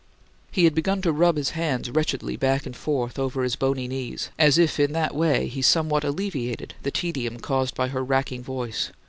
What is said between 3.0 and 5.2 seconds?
over his bony knees, as if in that